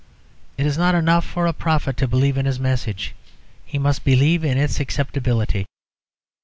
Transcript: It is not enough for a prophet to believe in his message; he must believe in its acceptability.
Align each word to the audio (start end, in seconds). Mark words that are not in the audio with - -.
It 0.57 0.65
is 0.65 0.79
not 0.79 0.95
enough 0.95 1.23
for 1.23 1.45
a 1.45 1.53
prophet 1.53 1.95
to 1.97 2.07
believe 2.07 2.35
in 2.35 2.47
his 2.47 2.59
message; 2.59 3.13
he 3.63 3.77
must 3.77 4.03
believe 4.03 4.43
in 4.43 4.57
its 4.57 4.79
acceptability. 4.79 5.67